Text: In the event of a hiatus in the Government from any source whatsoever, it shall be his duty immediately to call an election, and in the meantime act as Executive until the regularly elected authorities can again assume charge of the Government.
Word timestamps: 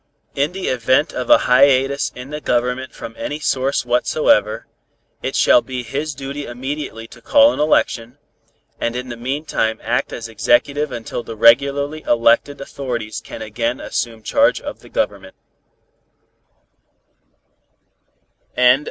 In 0.33 0.51
the 0.51 0.67
event 0.69 1.13
of 1.13 1.29
a 1.29 1.45
hiatus 1.45 2.11
in 2.15 2.31
the 2.31 2.41
Government 2.41 2.91
from 2.91 3.13
any 3.19 3.37
source 3.39 3.85
whatsoever, 3.85 4.65
it 5.21 5.35
shall 5.35 5.61
be 5.61 5.83
his 5.83 6.15
duty 6.15 6.47
immediately 6.47 7.07
to 7.09 7.21
call 7.21 7.53
an 7.53 7.59
election, 7.59 8.17
and 8.79 8.95
in 8.95 9.09
the 9.09 9.15
meantime 9.15 9.79
act 9.83 10.11
as 10.11 10.27
Executive 10.27 10.91
until 10.91 11.21
the 11.21 11.35
regularly 11.37 12.01
elected 12.07 12.59
authorities 12.59 13.21
can 13.23 13.43
again 13.43 13.79
assume 13.79 14.23
charge 14.23 14.59
of 14.59 14.79
the 14.79 14.89
Government. 14.89 15.35